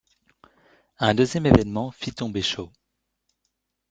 Un 0.97 1.13
deuxième 1.13 1.45
événement 1.45 1.91
fit 1.91 2.11
tomber 2.11 2.41
Shaw. 2.41 2.71